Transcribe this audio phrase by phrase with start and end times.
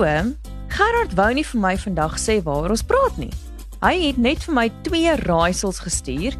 [0.00, 0.06] So,
[0.72, 3.34] Gerard wou nie vir my vandag sê waaroor ons praat nie.
[3.82, 6.38] Hy het net vir my twee raaisels gestuur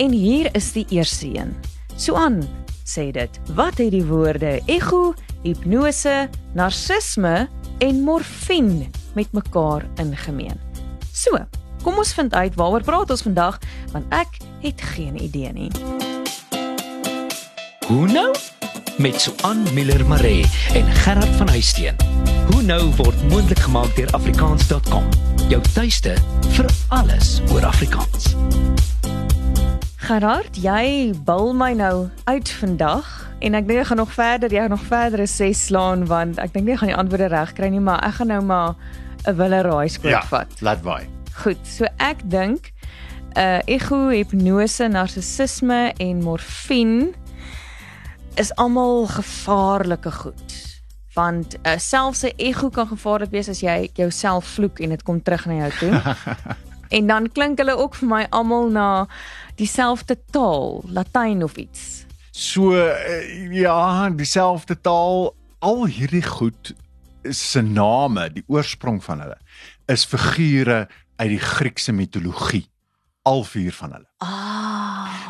[0.00, 1.50] en hier is die eerste een.
[2.00, 2.38] Suan
[2.88, 3.36] sê dit.
[3.52, 7.50] Wat het die woorde ego, hipnose, narcisme
[7.84, 10.56] en morfine met mekaar in gemeen?
[11.12, 11.36] So,
[11.84, 13.60] kom ons vind uit waaroor praat ons vandag
[13.92, 15.70] want ek het geen idee nie.
[17.92, 18.32] Hoe nou?
[19.02, 21.94] Met Suan Miller Maree en Gerard van Huisteen.
[22.50, 25.04] Hoe nou word moontlik gemaak deur afrikaans.com.
[25.48, 26.14] Jou tuiste
[26.56, 28.32] vir alles oor Afrikaans.
[30.02, 33.08] Gerard, jy bil my nou uit vandag
[33.42, 36.52] en ek dink ek gaan nog verder, jy gaan nog verdere ses slaan want ek
[36.54, 38.74] dink nie ek gaan die antwoorde reg kry nie, maar ek gaan nou maar
[39.26, 40.50] 'n wille raai skoot Ja, vat.
[40.60, 41.06] laat waai.
[41.42, 42.72] Goed, so ek dink
[43.36, 47.12] uh ego, hipnose, narcissisme en morfine
[48.34, 50.80] is almal gevaarlike goed.
[51.14, 55.22] Want uh, selfs 'n ego kan gevaarlik wees as jy jouself vloek en dit kom
[55.22, 56.16] terug na jou toe.
[56.96, 59.06] en dan klink hulle ook vir my almal na
[59.56, 62.04] dieselfde taal, Latyn of iets.
[62.30, 66.74] So uh, ja, dieselfde taal, al hierdie goed
[67.30, 69.38] se name, die oorsprong van hulle
[69.86, 72.66] is figure uit die Griekse mitologie.
[73.22, 74.08] Al vier van hulle.
[74.18, 74.51] Ah.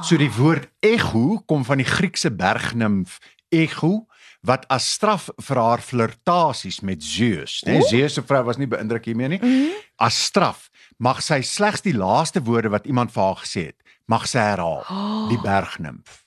[0.02, 3.20] So die woord ego kom van die Griekse bergnimf
[3.54, 4.08] Ego
[4.42, 7.76] wat as straf vir haar flirtasies met Zeus, né?
[7.78, 7.86] Oeh.
[7.86, 9.38] Zeus se vrou was nie beïndruk hiermee nie.
[9.38, 9.76] Mhm.
[10.02, 10.66] As straf
[10.98, 13.78] mag sy slegs die laaste woorde wat iemand vir haar gesê het,
[14.10, 14.82] mag sy herhaal.
[15.30, 16.22] Die bergnimf.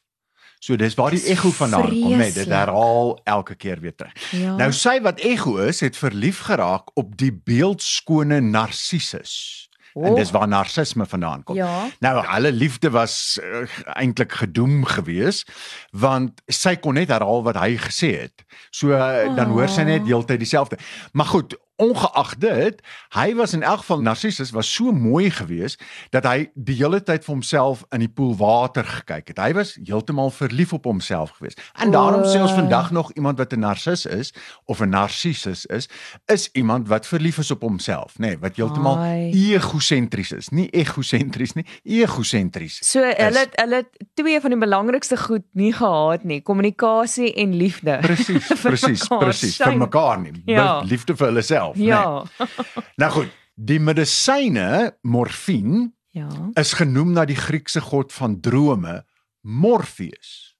[0.64, 2.56] So dis waar die ego vandaan kom, net dit vreeslik.
[2.56, 4.16] herhaal elke keer weer terug.
[4.31, 4.56] Ja.
[4.56, 9.68] Nou sy wat ego is, het verlief geraak op die beeldskone Narcissus.
[9.96, 10.16] En Oh.
[10.16, 11.56] dis waar narcisme vandaan kom.
[11.56, 11.88] Ja.
[12.04, 13.64] Nou hulle liefde was uh,
[13.96, 15.46] eintlik gedoem gewees
[15.92, 18.44] want sy kon net herhaal wat hy gesê het.
[18.76, 20.08] So uh, dan hoor sy net Oh.
[20.08, 20.78] heeltyd dieselfde.
[21.16, 22.81] Maar goed, ongeag dit,
[23.16, 25.78] hy was in elk geval Narcissus was so mooi gewees
[26.09, 29.40] dat hy die hele tyd vir homself in die poel water gekyk het.
[29.40, 31.58] Hy was heeltemal verlief op homself gewees.
[31.81, 34.34] En daarom sê ons vandag nog iemand wat 'n narcis is
[34.66, 35.90] of 'n narcissus is,
[36.25, 38.97] is iemand wat verlief is op homself, nê, nee, wat heeltemal
[39.34, 42.80] egosentries is, nie egosentries nie, egosentries.
[42.86, 43.81] So hulle hulle
[44.13, 47.97] twee van die belangrikste goed nie gehad nie, kommunikasie en liefde.
[48.02, 50.36] Presies, presies, presies vir mekaar nie.
[50.46, 50.81] Ja.
[50.86, 52.24] Liefde vir hulle self, Ja.
[52.38, 52.48] nee.
[52.96, 56.28] Nou goed, die medisyne morfine Ja.
[56.53, 59.06] is genoem na die Griekse god van drome,
[59.42, 60.56] Morpheus.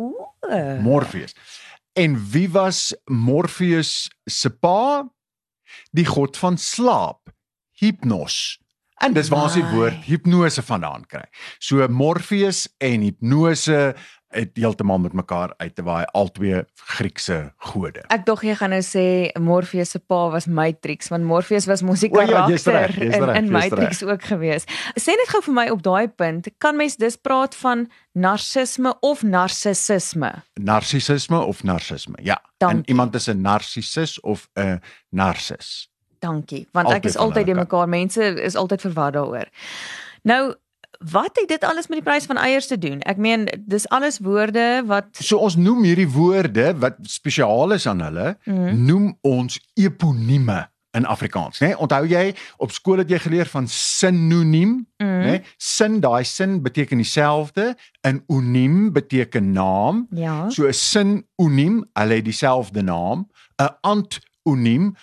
[0.00, 0.80] Ooh.
[0.82, 1.34] Morpheus.
[1.92, 5.08] En wie was Morpheus se pa?
[5.90, 7.30] Die god van slaap,
[7.72, 8.58] Hypnos.
[9.02, 11.24] En dis waar ons die woord hipnose vandaan kry.
[11.58, 13.94] So Morpheus en hipnose
[14.54, 16.64] heeltemal met mekaar uit te waai albei
[16.96, 18.02] Griekse gode.
[18.14, 22.04] Ek dog jy gaan nou sê Morpheus se pa was Matrix want Morpheus was mos
[22.04, 24.66] die ja, karakter jy's in in Matrix ook gewees.
[25.00, 29.22] Sê net gou vir my op daai punt, kan mens dus praat van narcisme of
[29.22, 30.30] narcissisme?
[30.60, 32.18] Narcissisme of narcisme?
[32.22, 32.40] Ja.
[32.58, 32.78] Dankie.
[32.78, 34.80] En iemand is 'n narcissus of 'n
[35.10, 35.90] narcis.
[36.18, 39.48] Dankie, want Altyd ek is altyd die mekaar mense is altyd verward daaroor.
[40.22, 40.54] Nou
[40.98, 43.00] Wat het dit alles met die prys van eiers te doen?
[43.00, 48.00] Ek meen, dis alles woorde wat So ons noem hierdie woorde wat spesiaal is aan
[48.00, 51.66] hulle, mm noem ons eponieme in Afrikaans, né?
[51.66, 51.78] Nee?
[51.78, 55.22] Onthou jy op skool het jy geleer van sinoniem, mm, né?
[55.24, 55.42] Nee?
[55.58, 57.74] Sin, daai sin beteken dieselfde,
[58.06, 60.06] 'n oniem beteken naam.
[60.10, 60.50] ja.
[60.50, 63.28] So 'n sinoniem, hulle het dieselfde naam,
[63.62, 64.94] 'n antoniem,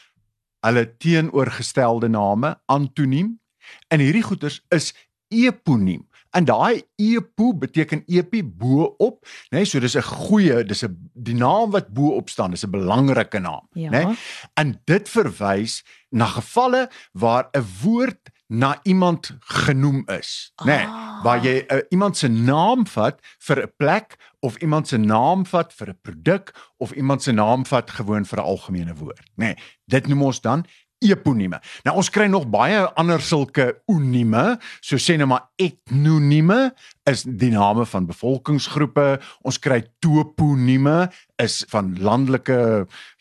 [0.59, 3.39] hulle teenoorgestelde name, antoniem.
[3.87, 4.93] En hierdie goeters is
[5.31, 6.03] eponiem.
[6.31, 9.57] En daai epo beteken epi bo op, né?
[9.57, 12.69] Nee, so dis 'n goeie, dis 'n die naam wat bo op staan, is 'n
[12.71, 13.89] belangrike naam, Ja.
[13.89, 14.03] né?
[14.05, 14.15] Nee?
[14.53, 20.75] En dit verwys na gevalle waar 'n woord na iemand genoem is, né?
[20.75, 21.23] Nee, Ah.
[21.23, 25.73] waar jy uh, iemand se naam vat vir 'n plek of iemand se naam vat
[25.73, 29.45] vir 'n produk of iemand se naam vat gewoon vir 'n algemene woord, né?
[29.45, 29.55] Nee,
[29.85, 30.65] dit noem ons dan
[31.01, 31.59] eponieme.
[31.85, 36.71] Nou ons kry nog baie ander sulke onieme, so sê nou maar etnonieme
[37.09, 39.05] is die name van bevolkingsgroepe.
[39.47, 41.09] Ons kry toponieme
[41.41, 42.57] is van landelike,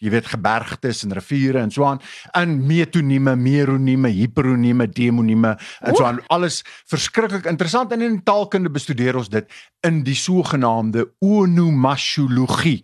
[0.04, 2.02] jy weet, gebergtes en riviere en so aan.
[2.36, 6.20] En metonieme, meronieme, hiperonieme, demonieme en so aan.
[6.28, 6.60] Alles
[6.90, 9.48] verskriklik interessant en in taalkunde bestudeer ons dit
[9.86, 12.82] in die sogenaamde onomasiologie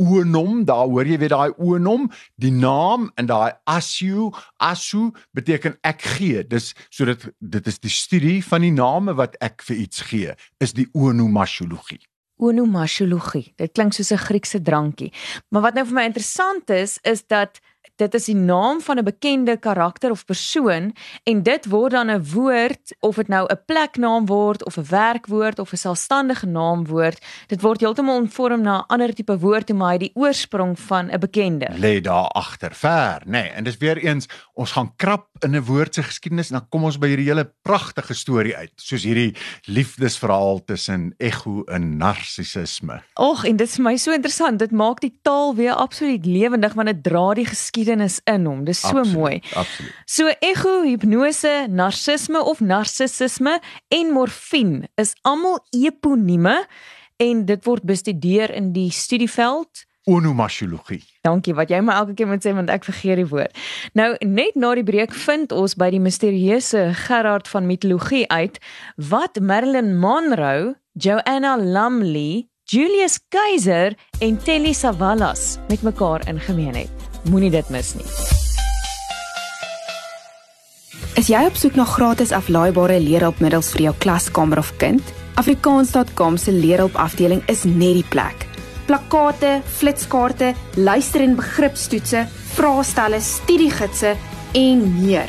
[0.00, 2.08] oonom, daar hoor jy weer daai oonom,
[2.40, 6.44] die naam en daai asu, asu beteken ek gee.
[6.44, 10.72] Dis sodat dit is die studie van die name wat ek vir iets gee, is
[10.76, 12.02] die onomasiologie.
[12.40, 13.52] onomasiologie.
[13.60, 15.12] Dit klink soos 'n Griekse drankie.
[15.50, 17.60] Maar wat nou vir my interessant is, is dat
[18.00, 20.94] dit is die naam van 'n bekende karakter of persoon
[21.24, 25.58] en dit word dan 'n woord of dit nou 'n pleknaam word of 'n werkwoord
[25.58, 27.18] of 'n selfstandige naamwoord.
[27.46, 31.10] Dit word heeltemal omvorm na 'n ander tipe woord toe maar hy die oorsprong van
[31.10, 31.68] 'n bekende.
[31.78, 33.30] Lê daar agter ver, nê.
[33.30, 36.68] Nee, en dis weer eens ons gaan krap in 'n woord se geskiedenis en dan
[36.68, 43.02] kom ons by hierdie hele pragtige storie uit, soos hierdie liefdesverhaal tussen ego en narcissisme.
[43.14, 44.58] Och, en dit is vir my so interessant.
[44.58, 48.64] Dit maak die taal weer absoluut lewendig want dit dra die geskiedenis in hom.
[48.64, 49.42] Dis so Absoluut, mooi.
[49.54, 49.92] Absoluut.
[50.06, 53.58] So ego, hipnose, narcisme of narcissisme
[53.88, 56.66] en morfine is almal eponieme
[57.20, 59.86] en dit word bestudeer in die studieveld.
[60.08, 61.02] Onomasiologie.
[61.26, 63.52] Dankie wat jy my elke keer moet sê want ek vergeet die woord.
[63.98, 68.56] Nou net na die breek vind ons by die misterieuse Gerard van mitologie uit
[69.10, 76.99] wat Marilyn Monroe, Joanna Lumley, Julius Caesar en Telly Savalas met mekaar in gemeen het.
[77.28, 78.06] Moenie dit mis nie.
[81.20, 85.02] Is jy op soek na gratis aflaaibare leerhulpmiddels vir jou klaskamer of kind?
[85.40, 88.46] Afrikaans.com se leerhulpafdeling is net die plek.
[88.88, 92.26] Plakkate, flitskaarte, luister- en begripstoetse,
[92.56, 94.16] vraestelle, studiegidse
[94.54, 95.28] en meer.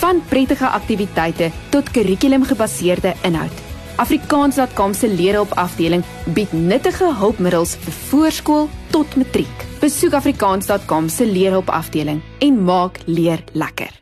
[0.00, 3.65] Van prettige aktiwiteite tot kurrikulumgebaseerde inhoud.
[3.96, 6.04] Afrikaans.com se leerhulpafdeling
[6.36, 9.62] bied nuttige hulpmiddels vir voorskool tot matriek.
[9.80, 13.94] Besoek afrikaans.com se leerhulpafdeling en maak leer lekker.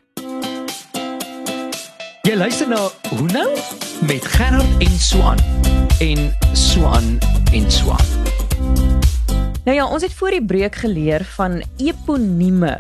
[2.25, 2.81] Jy luister na
[3.13, 3.47] Hoe nou
[4.09, 5.39] met Gerard en Swan
[6.01, 6.27] en
[6.59, 7.19] Swan
[7.53, 8.07] en Swan.
[9.65, 12.75] Nou ja, ons het voor die breek geleer van eponieme.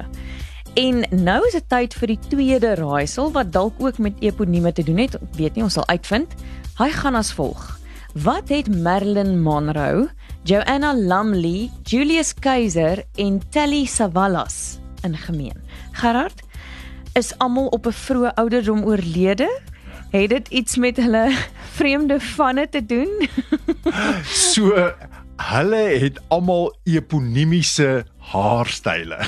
[0.74, 4.82] En nou is dit tyd vir die tweede raaisel wat dalk ook met eponieme te
[4.82, 5.14] doen het.
[5.14, 6.34] Ek weet nie, ons sal uitvind.
[6.78, 7.62] Hy gaan as volg.
[8.24, 10.08] Wat het Marilyn Monroe,
[10.46, 15.56] Joanna Lumley, Julius Caesar en Telly Savalas in gemeen?
[15.92, 16.42] Gerard,
[17.14, 19.48] is almal op 'n vroeë ouderdom oorlede?
[20.10, 21.30] Het dit iets met hulle
[21.78, 23.10] vreemde vanne te doen?
[24.54, 24.92] So
[25.36, 29.18] hulle het almal eponimiese haarstyle.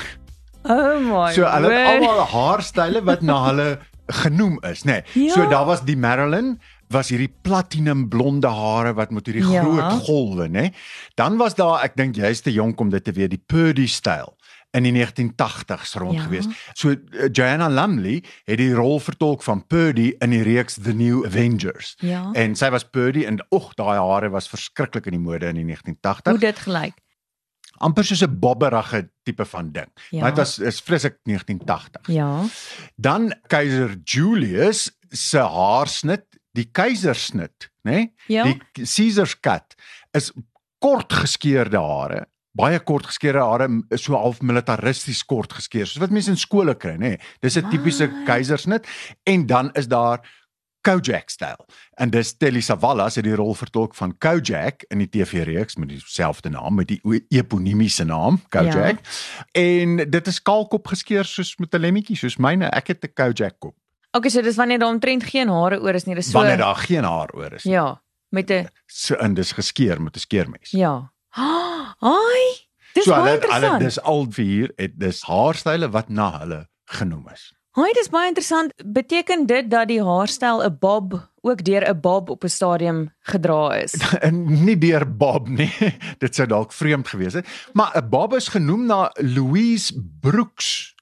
[0.63, 1.33] Oh my.
[1.33, 2.09] So hulle het word.
[2.09, 5.01] almal haarstyle wat na hulle genoem is, nê.
[5.13, 5.29] Nee.
[5.29, 5.49] So Ja.
[5.49, 9.61] daar was die Marilyn was hierdie platinum blonde hare wat met hierdie Ja.
[9.63, 10.73] groot golwe, nê.
[11.15, 14.35] Dan was daar, ek dink jy's te jonk om dit te weet, die Purdy styl
[14.73, 16.21] in die 1980s rond Ja.
[16.23, 16.45] gewees.
[16.73, 21.25] So uh, Joanna Lumley het die rol vertolk van Purdy in die reeks The New
[21.25, 21.95] Avengers.
[21.99, 22.31] Ja.
[22.33, 25.65] En sy was Purdy en oeg, daai hare was verskriklik in die mode in die
[25.65, 26.93] 1980s Hoe dit gelyk.
[27.79, 29.87] amper soos 'n bobberige tipe van ding.
[30.09, 30.19] Ja.
[30.21, 32.07] Maar dit was is vreeslik 1980.
[32.07, 32.43] Ja.
[32.95, 36.25] Dan keiser Julius se haarsnit,
[36.57, 37.91] die keisersnit, né?
[37.91, 38.07] Nee?
[38.27, 38.43] Ja.
[38.47, 39.75] Die Caesar's cut
[40.17, 40.31] is
[40.83, 42.25] kort geskeurde hare.
[42.57, 43.67] Baie kort geskeurde hare,
[44.01, 47.13] so half militaristies kort geskeer, soos wat mense in skole kry, nê.
[47.15, 47.19] Nee?
[47.41, 48.87] Dis 'n tipiese keisersnit
[49.25, 50.21] en dan is daar
[50.87, 51.65] Kojak styl.
[51.99, 56.49] En dis Telly Savalas het die rol vertolk van Kojak in die TV-reeks met dieselfde
[56.53, 59.01] naam, met die o- eponimiese naam, Kojak.
[59.01, 59.61] Ja.
[59.61, 62.69] En dit is kaalkop geskeer soos met 'n lemmetjie, soos myne.
[62.71, 63.75] Ek het 'n Kojak kop.
[64.11, 66.37] Okay, so dis wanneer daar omtrent geen hare oor is nie, dis so.
[66.39, 67.63] Wanneer daar geen haar oor is.
[67.63, 70.71] Ja, met 'n So en dis geskeer met 'n skeermes.
[70.71, 71.11] ja.
[71.99, 72.45] Ai,
[72.93, 73.79] dis so baie hulle hulle interessant.
[73.79, 77.53] dis al vier het dis haarstyle wat na hulle genoem is.
[77.77, 78.71] Ai, dis baie interessant.
[78.85, 83.75] Beteken dit dat die haarstyl 'n bob ook deur 'n bob op 'n stadium gedra
[83.75, 83.93] is?
[84.65, 85.71] Nie deur Bob nie.
[86.23, 90.95] Dit sou dalk vreemd gewees het, maar 'n Bob is genoem na Louise Brooks.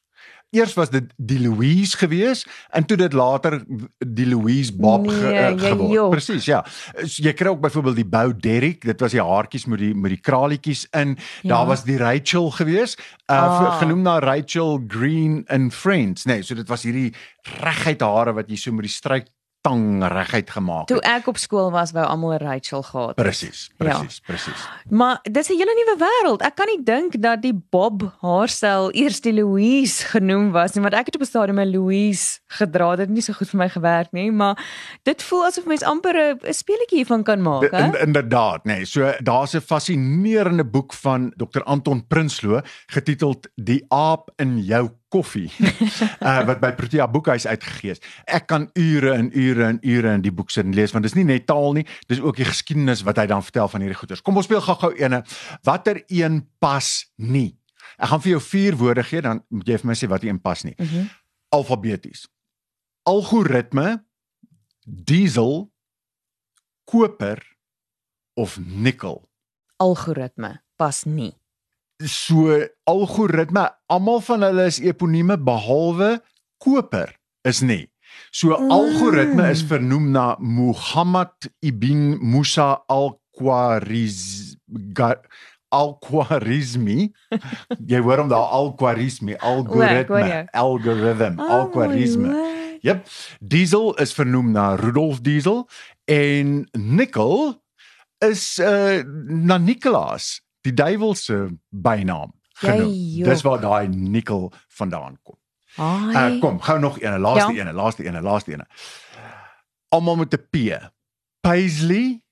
[0.56, 3.60] Eers was dit die Louise gewees en toe dit later
[4.00, 5.94] die Louise Bob ge, Nee, uh, jy geword.
[5.94, 6.12] jok.
[6.16, 6.62] Presies, ja.
[7.04, 10.22] Jy kry ook byvoorbeeld die Bou Derrick, dit was die haartjies met die met die
[10.22, 11.18] kralietjies in.
[11.44, 11.50] Ja.
[11.56, 12.96] Daar was die Rachel gewees,
[13.32, 13.78] uh Ah.
[13.80, 16.36] genoem na Rachel Green in Friends, nê.
[16.40, 17.14] Nee, so dit was hierdie
[17.62, 19.28] reguit hare wat jy so met die stryk
[19.66, 21.06] tang reguit gemaak Toe het.
[21.18, 23.16] ek op skool was, wou almal Rachel gehad.
[23.16, 23.26] het.
[23.26, 23.98] Presies, Ja.
[23.98, 24.62] presies, presies.
[24.90, 26.42] Maar dis 'n hele nuwe wêreld.
[26.46, 30.94] Ek kan nie dink dat die Bob haarstyl eers die Louise genoem was nie, want
[30.94, 32.90] ek het op 'n stadium 'n Louise gedra.
[32.96, 34.56] Dit het nie so goed vir my gewerk nie, maar
[35.04, 37.84] dit voel asof mens amper 'n speletjie hiervan kan maak, hè?
[37.84, 38.74] In, inderdaad, nê.
[38.76, 44.90] Nee, so daar's 'n fascinerende boek van Dr Anton Prinsloo getiteld Die aap in jou
[45.14, 45.50] koffie.
[46.20, 48.02] uh wat by Protea Boekhuis uitgegee is.
[48.26, 51.16] Ek kan ure en ure en ure in die boek sit en lees want dis
[51.18, 54.24] nie net taal nie, dis ook die geskiedenis wat hy dan vertel van hierdie goeters.
[54.26, 55.22] Kom ons speel gou-gou ene.
[55.68, 57.54] Watter een pas nie?
[57.96, 60.42] Ek gaan vir jou vier woorde gee dan moet jy vir my sê wat een
[60.42, 60.76] pas nie.
[60.78, 61.08] Mhm.
[61.56, 62.26] Alfabeties.
[63.06, 64.04] Algoritme,
[64.86, 65.70] diesel,
[66.90, 67.40] koper
[68.36, 69.24] of nikkel.
[69.80, 71.34] Algoritme pas nie.
[72.04, 72.52] So
[72.90, 76.18] algoritme, almal van hulle is eponieme behalwe
[76.60, 77.14] koper
[77.48, 77.88] is nie.
[78.32, 78.72] So Mm.
[78.72, 84.56] algoritme is vernoem na Muhammad ibn Musa al-Khwarizmi
[85.76, 87.12] al-Khwarizmi.
[87.90, 92.28] Jy hoor hom daar al-Khwarizmi, algoritme, algorithm, Oh, al-Khwarizmi.
[92.30, 93.08] my Jep.
[93.42, 95.66] Diesel is vernoem na Rudolf Diesel
[96.08, 97.56] en Nickel
[98.24, 101.38] is uh na Nicolaas, die duiwel se
[101.70, 102.92] bynaam genoem.
[102.94, 105.38] Jy Dis waar daai nikkel vandaan kom.
[105.78, 106.36] Ai.
[106.36, 107.66] Uh kom, gou nog een, laaste Ja.
[107.66, 108.66] een, laaste een, laaste een.
[109.92, 110.56] Almal met 'n P.
[111.42, 112.24] Paisley,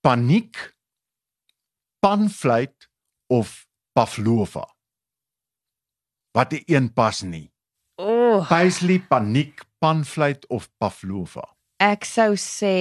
[0.00, 0.74] paniek,
[2.00, 2.88] panfluit
[3.26, 4.64] of pavlova.
[6.32, 7.52] Wat die een pas nie.
[7.96, 11.48] Oh, Paisley, paniek, panfluit of pavlova.
[11.76, 12.74] ek sou sê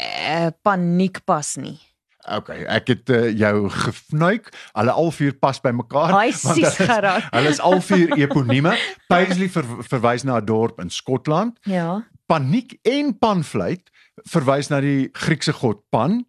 [0.00, 1.78] uh, paniek pas nie.
[2.24, 4.48] Okay, ek het uh, jou gefnuik.
[4.72, 6.12] Hulle al vier pas by mekaar.
[6.16, 7.28] Ai, want sis hulle is-.
[7.30, 8.76] Hulle is al vier eponieme.
[9.12, 11.58] Paisley ver, verwys na 'n dorp in Skotland.
[11.68, 12.04] Ja.
[12.26, 13.90] Paniek en panfluit
[14.30, 16.24] verwys na die Griekse god Pan.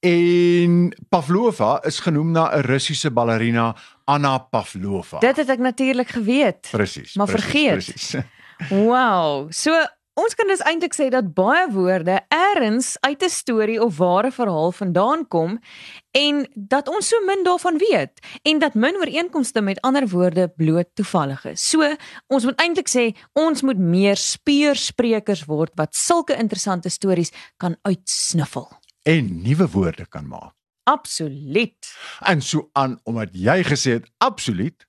[0.00, 3.74] En Pavlova is genoem na 'n Russiese ballerina
[4.04, 5.18] Anna Pavlova.
[5.18, 6.68] Dit het ek natuurlik geweet.
[6.70, 7.14] presies.
[7.14, 7.72] maar precies, vergeet.
[7.72, 8.14] Presies.
[8.70, 9.50] Wow.
[9.50, 9.72] So
[10.14, 14.72] ons kan dus eintlik sê dat baie woorde eers uit 'n storie of ware verhaal
[14.72, 15.58] vandaan kom
[16.10, 20.88] en dat ons so min daarvan weet en dat min ooreenkomste met ander woorde bloot
[20.94, 21.68] toevallig is.
[21.70, 27.76] So ons moet eintlik sê ons moet meer speursprekers word wat sulke interessante stories kan
[27.82, 28.70] uitsniffel.
[29.02, 30.54] En nuwe woorde kan maak.
[30.84, 31.96] Absoluut.
[32.20, 34.86] En so aan omdat jy gesê het absoluut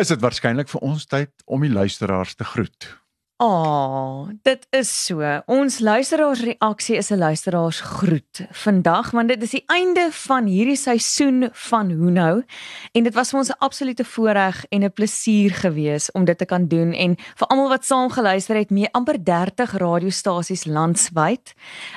[0.00, 2.99] is dit waarskynlik vir ons tyd om die luisteraars te groet.
[3.40, 5.24] Ah, oh, dit is so.
[5.48, 11.90] Ons luisteraarsreaksie is 'n luisteraarsgroet vandag want dit is die einde van hierdie seisoen van
[11.90, 12.44] Hoe nou
[12.92, 16.44] en dit was vir ons 'n absolute voorreg en 'n plesier gewees om dit te
[16.44, 21.54] kan doen en vir almal wat saam geluister het mee amper 30 radiostasies landwyd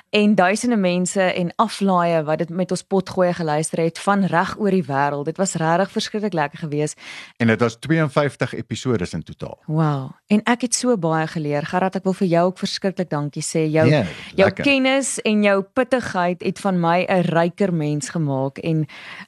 [0.09, 4.71] en duisende mense en aflaaie wat dit met ons potgoeie geluister het van reg oor
[4.71, 5.25] die wêreld.
[5.25, 6.99] Dit was regtig verskriklik lekker geweest.
[7.37, 9.59] En dit was 52 episode in totaal.
[9.65, 10.11] Wow.
[10.27, 11.65] En ek het so baie geleer.
[11.65, 13.65] Gerard, ek wil vir jou ook verskriklik dankie sê.
[13.71, 14.03] Jou Ja,
[14.35, 14.63] jou lekker.
[14.63, 18.85] kennis en jou pittigheid het van my 'n ryker mens gemaak en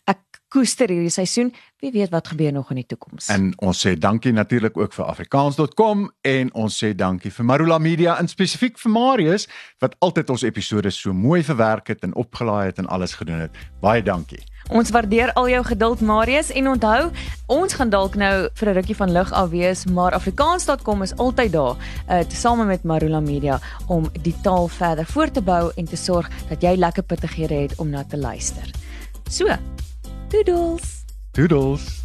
[0.07, 0.19] ek
[0.49, 1.51] koester hierdie seisoen.
[1.81, 3.27] Wie weet wat gebeur nog in die toekoms.
[3.27, 8.17] En ons sê dankie natuurlik ook vir afrikaans.com en ons sê dankie vir Marula Media
[8.19, 9.47] en spesifiek vir Marius
[9.79, 13.51] wat altyd ons episode so mooi verwerk het en opgelaai het en alles gedoen het.
[13.81, 14.39] Baie dankie.
[14.73, 17.09] Ons waardeer al jou geduld Marius en onthou,
[17.45, 21.51] ons gaan dalk nou vir 'n rukkie van lig af wees, maar afrikaans.com is altyd
[21.51, 21.75] daar,
[22.09, 26.29] uh, tesame met Marula Media om die taal verder voort te bou en te sorg
[26.49, 28.71] dat jy lekker pittighede het om na te luister.
[29.29, 29.45] So,
[30.29, 31.03] doodles.
[31.31, 32.04] Doodles.